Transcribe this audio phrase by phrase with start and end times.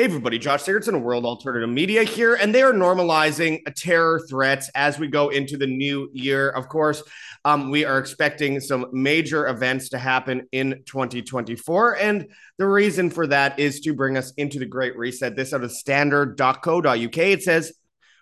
[0.00, 4.18] Hey, everybody, Josh Sigurdson of World Alternative Media here, and they are normalizing a terror
[4.30, 6.48] threats as we go into the new year.
[6.48, 7.02] Of course,
[7.44, 13.26] um, we are expecting some major events to happen in 2024, and the reason for
[13.26, 15.36] that is to bring us into the Great Reset.
[15.36, 17.18] This out of standard.co.uk.
[17.18, 17.74] It says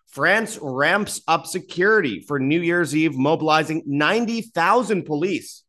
[0.09, 5.63] France ramps up security for New Year's Eve, mobilizing 90,000 police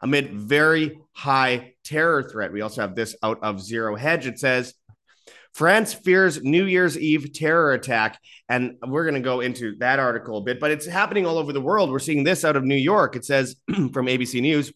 [0.00, 2.52] amid very high terror threat.
[2.52, 4.26] We also have this out of Zero Hedge.
[4.26, 4.72] It says,
[5.54, 8.18] France fears New Year's Eve terror attack.
[8.48, 11.52] And we're going to go into that article a bit, but it's happening all over
[11.52, 11.90] the world.
[11.90, 13.16] We're seeing this out of New York.
[13.16, 14.72] It says from ABC News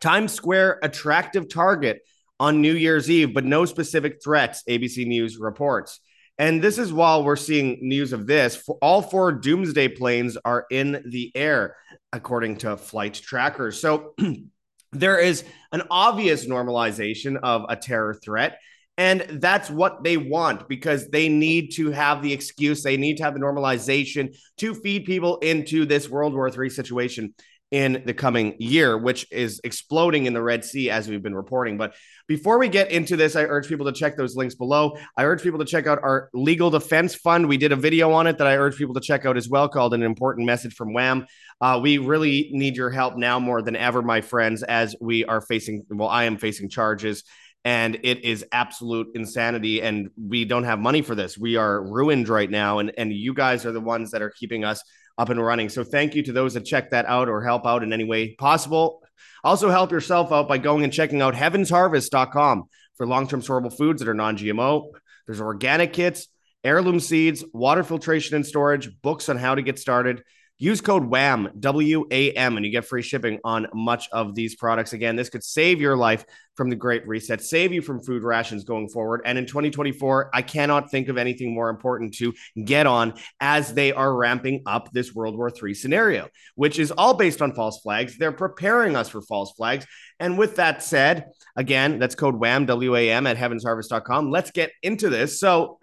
[0.00, 2.00] Times Square attractive target
[2.38, 6.00] on New Year's Eve, but no specific threats, ABC News reports.
[6.38, 8.62] And this is while we're seeing news of this.
[8.82, 11.76] All four doomsday planes are in the air,
[12.12, 13.80] according to flight trackers.
[13.80, 14.14] So
[14.92, 18.58] there is an obvious normalization of a terror threat.
[18.98, 23.24] And that's what they want because they need to have the excuse, they need to
[23.24, 27.34] have the normalization to feed people into this World War III situation
[27.72, 31.76] in the coming year, which is exploding in the Red Sea, as we've been reporting.
[31.76, 31.94] But
[32.28, 34.96] before we get into this, I urge people to check those links below.
[35.16, 37.48] I urge people to check out our legal defense fund.
[37.48, 39.68] We did a video on it that I urge people to check out as well,
[39.68, 41.26] called An Important Message from WAM.
[41.60, 45.40] Uh, we really need your help now more than ever, my friends, as we are
[45.40, 47.24] facing, well, I am facing charges
[47.66, 51.36] and it is absolute insanity and we don't have money for this.
[51.36, 54.64] We are ruined right now and and you guys are the ones that are keeping
[54.64, 54.80] us
[55.18, 55.68] up and running.
[55.68, 58.36] So thank you to those that check that out or help out in any way
[58.36, 59.02] possible.
[59.42, 64.08] Also help yourself out by going and checking out heavensharvest.com for long-term storable foods that
[64.08, 64.90] are non-gmo
[65.26, 66.28] there's organic kits
[66.62, 70.22] heirloom seeds water filtration and storage books on how to get started
[70.58, 74.56] Use code WAM, W A M, and you get free shipping on much of these
[74.56, 74.94] products.
[74.94, 78.64] Again, this could save your life from the Great Reset, save you from food rations
[78.64, 79.20] going forward.
[79.26, 82.32] And in 2024, I cannot think of anything more important to
[82.64, 87.12] get on as they are ramping up this World War III scenario, which is all
[87.12, 88.16] based on false flags.
[88.16, 89.86] They're preparing us for false flags.
[90.18, 91.26] And with that said,
[91.56, 94.30] again, that's code WAM, W A M, at heavensharvest.com.
[94.30, 95.38] Let's get into this.
[95.38, 95.78] So,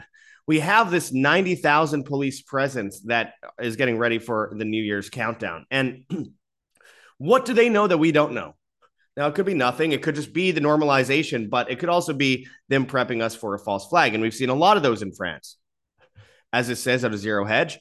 [0.48, 5.66] we have this 90,000 police presence that is getting ready for the New Year's countdown.
[5.72, 6.06] And
[7.18, 8.56] what do they know that we don't know?
[9.16, 9.92] Now, it could be nothing.
[9.92, 13.54] It could just be the normalization, but it could also be them prepping us for
[13.54, 14.14] a false flag.
[14.14, 15.58] And we've seen a lot of those in France.
[16.52, 17.80] As it says out of Zero Hedge,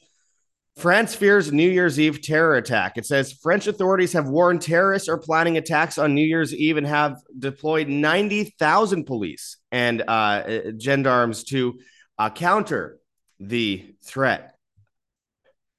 [0.77, 2.97] France fears New Year's Eve terror attack.
[2.97, 6.87] It says French authorities have warned terrorists are planning attacks on New Year's Eve and
[6.87, 11.79] have deployed 90,000 police and uh, gendarmes to
[12.17, 12.99] uh, counter
[13.39, 14.55] the threat.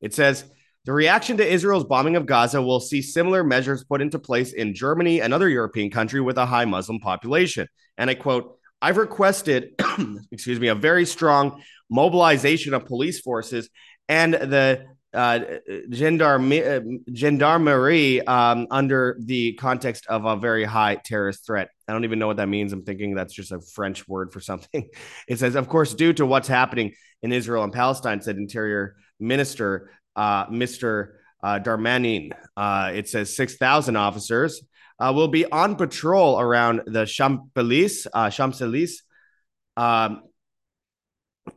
[0.00, 0.44] It says
[0.84, 4.74] the reaction to Israel's bombing of Gaza will see similar measures put into place in
[4.74, 7.68] Germany, another European country with a high Muslim population.
[7.96, 9.70] And I quote, I've requested,
[10.30, 13.70] excuse me, a very strong mobilization of police forces
[14.08, 14.84] and the
[15.14, 15.40] uh,
[15.90, 21.70] gendarme- uh, gendarmerie um, under the context of a very high terrorist threat.
[21.86, 22.72] I don't even know what that means.
[22.72, 24.88] I'm thinking that's just a French word for something.
[25.28, 29.90] It says, of course, due to what's happening in Israel and Palestine, said Interior Minister
[30.16, 31.14] uh, Mr.
[31.42, 32.32] Uh, Darmanin.
[32.56, 34.62] Uh, it says 6,000 officers
[34.98, 39.00] uh, will be on patrol around the Champs-Élysées, uh, Champs-Élysées
[39.76, 40.22] um,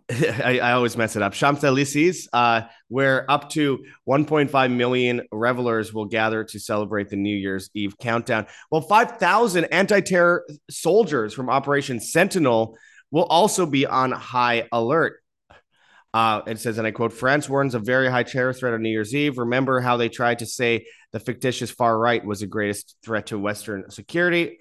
[0.09, 1.34] I, I, always mess it up.
[1.34, 7.36] Champs Elysees, uh, where up to 1.5 million revelers will gather to celebrate the New
[7.36, 8.48] Year's Eve countdown.
[8.70, 12.78] Well, 5,000 anti terror soldiers from Operation Sentinel
[13.12, 15.22] will also be on high alert.
[16.14, 18.90] Uh, it says, and I quote, France warns a very high terror threat on New
[18.90, 19.38] Year's Eve.
[19.38, 23.38] Remember how they tried to say the fictitious far right was the greatest threat to
[23.38, 24.59] Western security?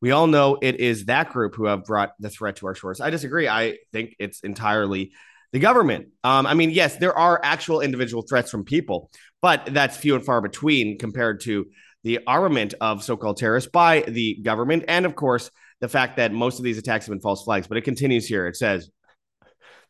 [0.00, 3.00] We all know it is that group who have brought the threat to our shores.
[3.00, 3.48] I disagree.
[3.48, 5.12] I think it's entirely
[5.52, 6.08] the government.
[6.22, 9.10] Um, I mean, yes, there are actual individual threats from people,
[9.42, 11.66] but that's few and far between compared to
[12.04, 14.84] the armament of so called terrorists by the government.
[14.88, 15.50] And of course,
[15.80, 17.66] the fact that most of these attacks have been false flags.
[17.66, 18.46] But it continues here.
[18.46, 18.90] It says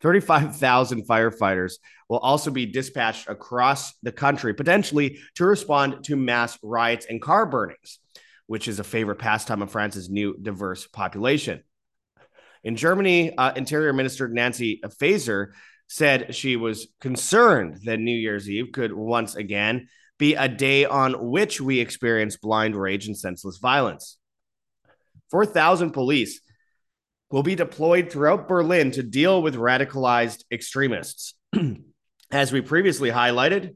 [0.01, 1.73] 35,000 firefighters
[2.07, 7.45] will also be dispatched across the country, potentially to respond to mass riots and car
[7.45, 7.99] burnings
[8.49, 11.61] which is a favorite pastime of France's new diverse population.
[12.63, 15.51] In Germany, uh, Interior Minister Nancy Faeser
[15.85, 19.87] said she was concerned that New Year's Eve could once again
[20.17, 24.17] be a day on which we experience blind rage and senseless violence.
[25.29, 26.41] 4,000 police
[27.29, 31.35] will be deployed throughout Berlin to deal with radicalized extremists.
[32.31, 33.75] As we previously highlighted,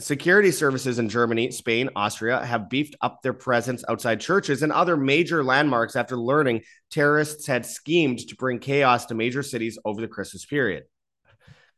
[0.00, 4.96] Security services in Germany, Spain, Austria have beefed up their presence outside churches and other
[4.96, 10.08] major landmarks after learning terrorists had schemed to bring chaos to major cities over the
[10.08, 10.82] Christmas period.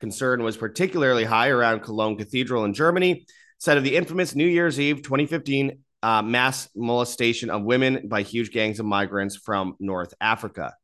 [0.01, 3.27] Concern was particularly high around Cologne Cathedral in Germany,
[3.59, 8.51] site of the infamous New Year's Eve 2015 uh, mass molestation of women by huge
[8.51, 10.75] gangs of migrants from North Africa.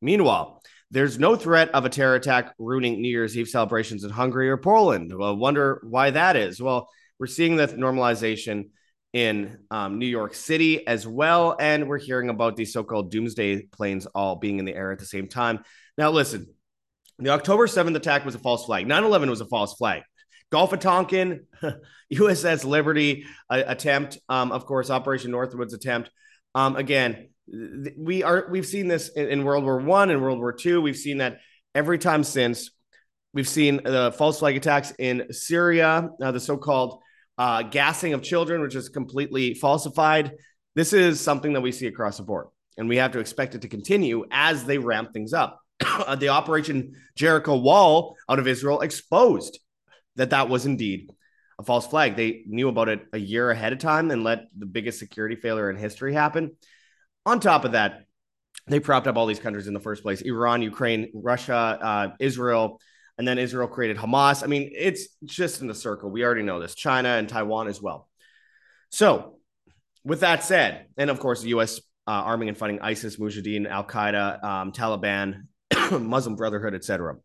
[0.00, 4.50] Meanwhile, there's no threat of a terror attack ruining New Year's Eve celebrations in Hungary
[4.50, 5.10] or Poland.
[5.16, 6.60] Well, wonder why that is.
[6.60, 8.68] Well, we're seeing the normalization
[9.14, 11.56] in um, New York City as well.
[11.58, 14.98] And we're hearing about these so called doomsday planes all being in the air at
[14.98, 15.64] the same time.
[15.96, 16.46] Now, listen,
[17.18, 18.86] the October 7th attack was a false flag.
[18.86, 20.02] 9 11 was a false flag.
[20.50, 21.46] Gulf of Tonkin,
[22.12, 26.10] USS Liberty uh, attempt, um, of course, Operation Northwoods attempt.
[26.54, 30.52] Um, again, we are we've seen this in, in World War One and World War
[30.52, 30.80] Two.
[30.80, 31.38] We've seen that
[31.74, 32.70] every time since.
[33.34, 37.00] We've seen the false flag attacks in Syria, uh, the so-called
[37.38, 40.32] uh, gassing of children, which is completely falsified.
[40.74, 43.62] This is something that we see across the board, and we have to expect it
[43.62, 45.62] to continue as they ramp things up.
[46.18, 49.58] the Operation Jericho Wall out of Israel exposed
[50.16, 51.10] that that was indeed
[51.58, 52.16] a false flag.
[52.16, 55.70] They knew about it a year ahead of time and let the biggest security failure
[55.70, 56.56] in history happen.
[57.24, 58.04] On top of that,
[58.66, 62.80] they propped up all these countries in the first place Iran, Ukraine, Russia, uh, Israel,
[63.18, 64.42] and then Israel created Hamas.
[64.42, 66.10] I mean, it's just in the circle.
[66.10, 68.08] We already know this China and Taiwan as well.
[68.90, 69.38] So,
[70.04, 73.84] with that said, and of course, the US uh, arming and funding ISIS, Mujahideen, Al
[73.84, 75.46] Qaeda, um, Taliban,
[76.00, 77.16] Muslim Brotherhood, etc.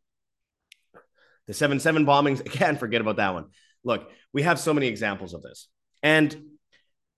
[1.48, 3.46] The 7 7 bombings, again, forget about that one.
[3.84, 5.68] Look, we have so many examples of this.
[6.04, 6.36] And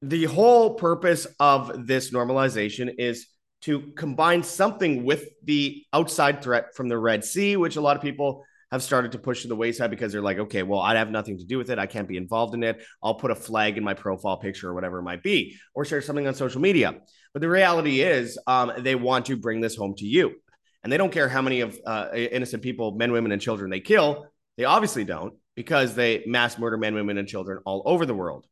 [0.01, 3.27] the whole purpose of this normalization is
[3.61, 8.01] to combine something with the outside threat from the Red Sea, which a lot of
[8.01, 11.09] people have started to push to the wayside because they're like, okay, well, I have
[11.09, 11.79] nothing to do with it.
[11.79, 12.81] I can't be involved in it.
[13.03, 16.01] I'll put a flag in my profile picture or whatever it might be, or share
[16.01, 16.95] something on social media.
[17.33, 20.35] But the reality is, um, they want to bring this home to you.
[20.83, 23.81] And they don't care how many of uh, innocent people, men, women, and children they
[23.81, 24.27] kill.
[24.55, 28.45] They obviously don't because they mass murder men, women, and children all over the world.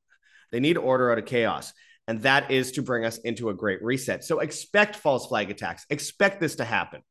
[0.52, 1.74] They need order out of chaos.
[2.08, 4.24] And that is to bring us into a great reset.
[4.24, 5.86] So expect false flag attacks.
[5.90, 7.02] Expect this to happen.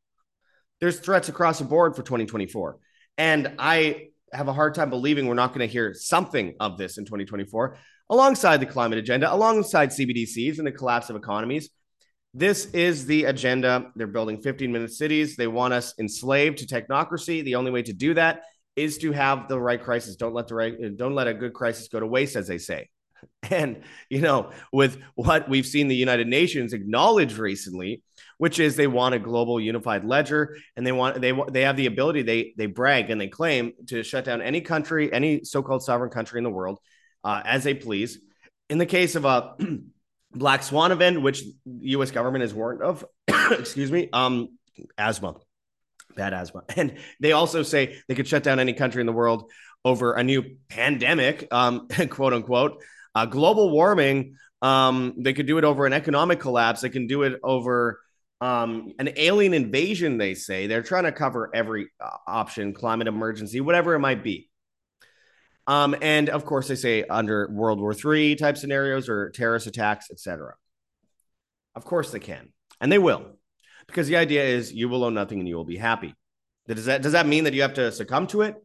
[0.80, 2.78] There's threats across the board for 2024.
[3.18, 6.98] And I have a hard time believing we're not going to hear something of this
[6.98, 7.78] in 2024
[8.08, 11.70] alongside the climate agenda, alongside CBDCs and the collapse of economies.
[12.34, 13.90] This is the agenda.
[13.96, 15.36] They're building 15 minute cities.
[15.36, 17.42] They want us enslaved to technocracy.
[17.42, 18.42] The only way to do that
[18.76, 20.16] is to have the right crisis.
[20.16, 22.90] Don't let the right don't let a good crisis go to waste, as they say.
[23.50, 28.02] And you know, with what we've seen the United Nations acknowledge recently,
[28.38, 31.86] which is they want a global unified ledger, and they want they they have the
[31.86, 36.10] ability they they brag and they claim to shut down any country, any so-called sovereign
[36.10, 36.80] country in the world,
[37.22, 38.18] uh, as they please.
[38.68, 39.54] In the case of a
[40.32, 42.10] black swan event, which the U.S.
[42.10, 43.04] government is warned of.
[43.50, 44.08] excuse me.
[44.12, 44.58] Um,
[44.98, 45.36] asthma,
[46.16, 49.50] bad asthma, and they also say they could shut down any country in the world
[49.84, 52.82] over a new pandemic, um, quote unquote,
[53.16, 54.36] uh, global warming.
[54.60, 56.82] Um, they could do it over an economic collapse.
[56.82, 58.00] They can do it over
[58.42, 60.18] um, an alien invasion.
[60.18, 64.50] They say they're trying to cover every uh, option, climate emergency, whatever it might be.
[65.66, 70.10] Um, and of course, they say under World War III type scenarios or terrorist attacks,
[70.10, 70.54] etc.
[71.74, 72.52] Of course, they can,
[72.82, 73.38] and they will,
[73.86, 76.14] because the idea is you will own nothing and you will be happy.
[76.68, 78.56] Does that does that mean that you have to succumb to it?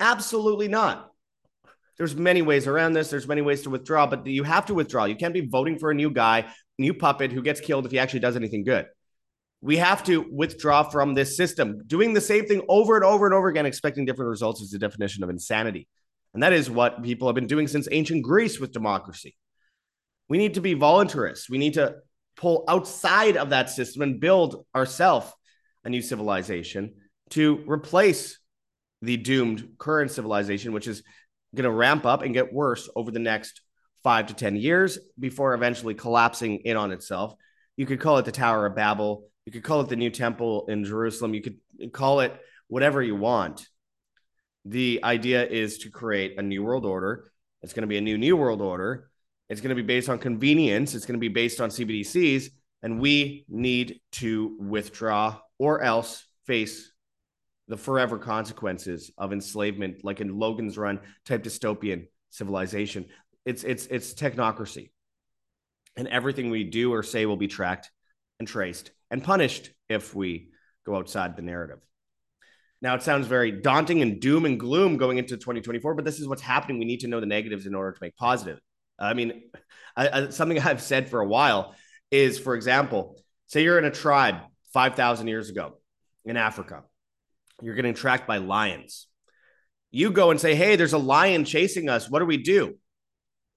[0.00, 1.10] Absolutely not.
[1.98, 3.10] There's many ways around this.
[3.10, 5.04] There's many ways to withdraw, but you have to withdraw.
[5.04, 6.46] You can't be voting for a new guy,
[6.78, 8.86] new puppet who gets killed if he actually does anything good.
[9.62, 11.82] We have to withdraw from this system.
[11.86, 14.78] Doing the same thing over and over and over again, expecting different results, is the
[14.78, 15.88] definition of insanity.
[16.34, 19.34] And that is what people have been doing since ancient Greece with democracy.
[20.28, 21.48] We need to be voluntarists.
[21.48, 21.96] We need to
[22.36, 25.32] pull outside of that system and build ourselves
[25.84, 26.94] a new civilization
[27.30, 28.38] to replace
[29.00, 31.02] the doomed current civilization, which is
[31.56, 33.60] going to ramp up and get worse over the next
[34.02, 37.34] five to 10 years before eventually collapsing in on itself.
[37.76, 39.24] You could call it the Tower of Babel.
[39.44, 41.34] You could call it the new temple in Jerusalem.
[41.34, 42.36] You could call it
[42.68, 43.66] whatever you want
[44.66, 47.30] the idea is to create a new world order.
[47.62, 49.08] It's going to be a new new world order.
[49.48, 50.94] It's going to be based on convenience.
[50.94, 52.48] It's going to be based on CBDCs,
[52.82, 56.92] and we need to withdraw or else face
[57.68, 63.06] the forever consequences of enslavement, like in Logan's Run type dystopian civilization.
[63.44, 64.90] It's it's it's technocracy,
[65.96, 67.90] and everything we do or say will be tracked
[68.38, 70.50] and traced and punished if we
[70.84, 71.78] go outside the narrative.
[72.82, 76.28] Now, it sounds very daunting and doom and gloom going into 2024, but this is
[76.28, 76.78] what's happening.
[76.78, 78.60] We need to know the negatives in order to make positive.
[78.98, 79.42] I mean,
[79.96, 81.74] I, I, something I've said for a while
[82.10, 84.36] is, for example, say you're in a tribe
[84.72, 85.78] 5,000 years ago
[86.24, 86.84] in Africa,
[87.62, 89.06] you're getting tracked by lions.
[89.90, 92.10] You go and say, Hey, there's a lion chasing us.
[92.10, 92.76] What do we do?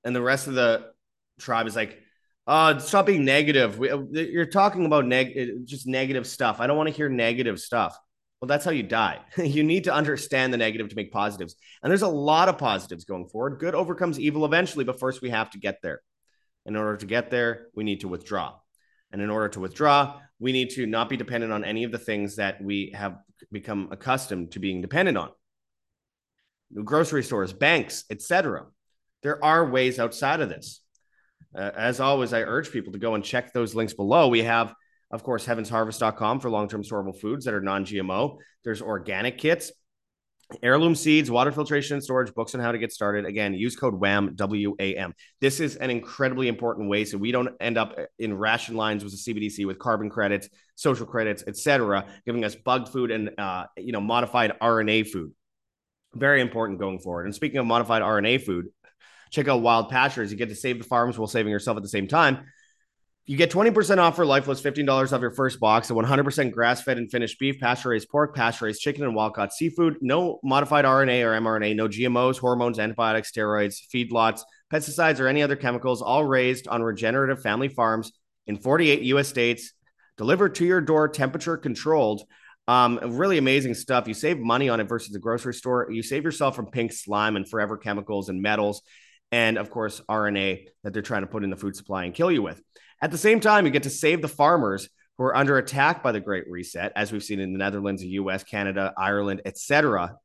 [0.03, 0.91] And the rest of the
[1.39, 1.99] tribe is like,
[2.47, 3.77] uh, stop being negative.
[3.77, 6.59] We, you're talking about neg- just negative stuff.
[6.59, 7.97] I don't want to hear negative stuff.
[8.41, 9.19] Well, that's how you die.
[9.37, 11.55] you need to understand the negative to make positives.
[11.83, 13.59] And there's a lot of positives going forward.
[13.59, 16.01] Good overcomes evil eventually, but first we have to get there.
[16.65, 18.55] In order to get there, we need to withdraw.
[19.11, 21.97] And in order to withdraw, we need to not be dependent on any of the
[21.97, 23.17] things that we have
[23.51, 25.29] become accustomed to being dependent on.
[26.83, 28.65] Grocery stores, banks, etc.
[29.23, 30.81] There are ways outside of this.
[31.55, 34.27] Uh, as always, I urge people to go and check those links below.
[34.27, 34.73] We have
[35.11, 38.37] of course, heavensharvest.com for long term storable foods that are non GMO.
[38.63, 39.71] There's organic kits,
[40.63, 43.25] heirloom seeds, water filtration and storage, books on how to get started.
[43.25, 45.13] Again, use code WAM, W A M.
[45.41, 49.13] This is an incredibly important way so we don't end up in ration lines with
[49.13, 53.91] the CBDC with carbon credits, social credits, etc., giving us bugged food and uh, you
[53.91, 55.31] know modified RNA food.
[56.13, 57.25] Very important going forward.
[57.25, 58.67] And speaking of modified RNA food,
[59.31, 60.31] check out Wild Pastures.
[60.31, 62.45] You get to save the farms while saving yourself at the same time.
[63.29, 66.97] You get 20% off for Lifeless, $15 off your first box of 100% grass fed
[66.97, 69.97] and finished beef, pasture raised pork, pasture raised chicken, and wild caught seafood.
[70.01, 74.41] No modified RNA or mRNA, no GMOs, hormones, antibiotics, steroids, feedlots,
[74.73, 78.11] pesticides, or any other chemicals, all raised on regenerative family farms
[78.47, 79.73] in 48 US states,
[80.17, 82.23] delivered to your door, temperature controlled.
[82.67, 84.07] Um, really amazing stuff.
[84.07, 85.87] You save money on it versus the grocery store.
[85.91, 88.81] You save yourself from pink slime and forever chemicals and metals,
[89.31, 92.31] and of course, RNA that they're trying to put in the food supply and kill
[92.31, 92.59] you with.
[93.01, 96.11] At the same time, you get to save the farmers who are under attack by
[96.11, 100.15] the Great Reset, as we've seen in the Netherlands, the U.S., Canada, Ireland, etc.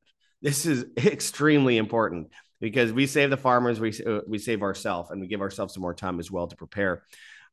[0.42, 2.28] This is extremely important
[2.60, 5.82] because we save the farmers, we uh, we save ourselves, and we give ourselves some
[5.82, 7.02] more time as well to prepare.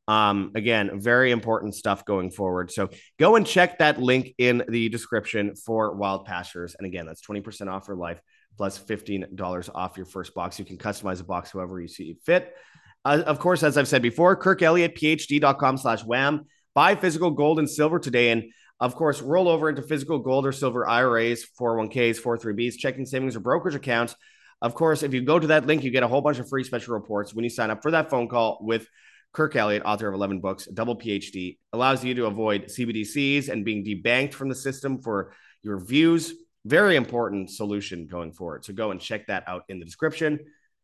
[0.08, 2.72] Um, again, very important stuff going forward.
[2.72, 6.74] So go and check that link in the description for Wild Pastures.
[6.76, 8.20] And again, that's 20% off for life
[8.56, 10.58] plus $15 off your first box.
[10.58, 12.54] You can customize a box however you see fit.
[13.04, 16.46] Uh, of course, as I've said before, Kirk Elliott, phd.com slash wam.
[16.74, 18.30] Buy physical gold and silver today.
[18.30, 18.44] And
[18.80, 23.40] of course, roll over into physical gold or silver IRAs, 401ks, 43Bs, checking savings, or
[23.40, 24.16] brokerage accounts.
[24.60, 26.64] Of course, if you go to that link, you get a whole bunch of free
[26.64, 28.88] special reports when you sign up for that phone call with
[29.32, 33.84] Kirk Elliott, author of 11 books, double PhD, allows you to avoid CBDCs and being
[33.84, 35.32] debanked from the system for
[35.62, 36.34] your views.
[36.64, 38.64] Very important solution going forward.
[38.64, 40.38] So go and check that out in the description.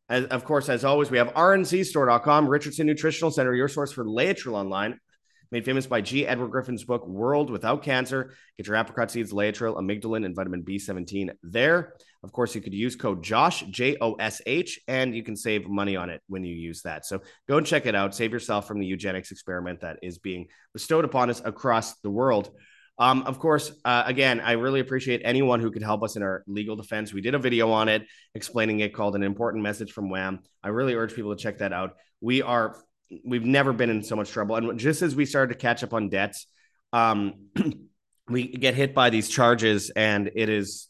[0.08, 4.54] As, of course, as always, we have rncstore.com, Richardson Nutritional Center, your source for Laetrile
[4.54, 4.98] online.
[5.50, 6.26] Made famous by G.
[6.26, 8.34] Edward Griffin's book, World Without Cancer.
[8.58, 11.94] Get your apricot seeds, Laetrile, amygdalin, and vitamin B17 there.
[12.22, 15.66] Of course, you could use code JOSH, J O S H, and you can save
[15.66, 17.06] money on it when you use that.
[17.06, 18.14] So go and check it out.
[18.14, 22.50] Save yourself from the eugenics experiment that is being bestowed upon us across the world.
[22.98, 26.42] Um, of course, uh, again, I really appreciate anyone who could help us in our
[26.48, 27.12] legal defense.
[27.12, 30.40] We did a video on it explaining it called an important message from WAM.
[30.64, 31.96] I really urge people to check that out.
[32.20, 32.76] We are,
[33.24, 34.56] we've never been in so much trouble.
[34.56, 36.46] And just as we started to catch up on debts,
[36.92, 37.34] um,
[38.28, 40.88] we get hit by these charges and it is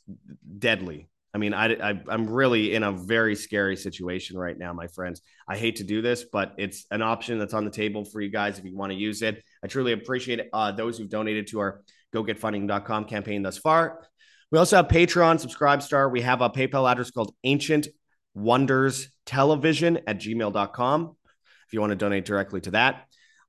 [0.58, 1.08] deadly.
[1.34, 5.20] I mean, I, I, I'm really in a very scary situation right now, my friends.
[5.46, 8.30] I hate to do this, but it's an option that's on the table for you
[8.30, 9.44] guys if you want to use it.
[9.62, 11.82] I truly appreciate uh, those who've donated to our
[12.14, 14.06] gogetfunding.com campaign thus far.
[14.50, 16.10] We also have Patreon, Subscribestar.
[16.10, 17.88] We have a PayPal address called Ancient
[18.34, 21.16] Wonders Television at gmail.com
[21.66, 23.04] if you want to donate directly to that.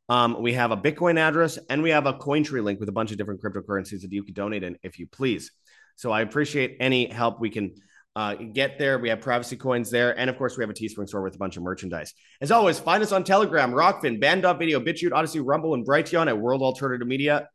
[0.10, 3.12] Um, we have a Bitcoin address and we have a Cointree link with a bunch
[3.12, 5.52] of different cryptocurrencies that you can donate in if you please.
[5.96, 7.76] So I appreciate any help we can
[8.16, 8.98] uh, get there.
[9.00, 10.18] We have privacy coins there.
[10.18, 12.14] And of course, we have a Teespring store with a bunch of merchandise.
[12.42, 16.62] As always, find us on Telegram, Rokfin, Band.video, BitChute, Odysee, Rumble, and Brighteon at World
[16.62, 17.48] Alternative Media.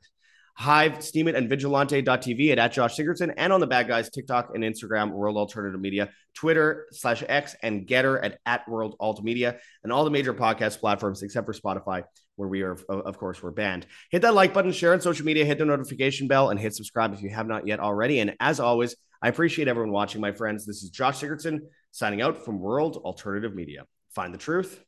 [0.56, 4.62] Hive, Steemit, and Vigilante.tv at, at Josh Sigurdson, and on the bad guys, TikTok and
[4.62, 9.92] Instagram, World Alternative Media, Twitter slash X, and Gettr at, at World Alt Media, and
[9.92, 12.04] all the major podcast platforms except for Spotify,
[12.37, 13.87] where we are, of course, we're banned.
[14.11, 17.12] Hit that like button, share on social media, hit the notification bell, and hit subscribe
[17.12, 18.20] if you have not yet already.
[18.20, 20.66] And as always, I appreciate everyone watching, my friends.
[20.66, 23.87] This is Josh Sigurdson signing out from World Alternative Media.
[24.14, 24.84] Find the truth,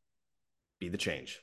[0.79, 1.41] be the change.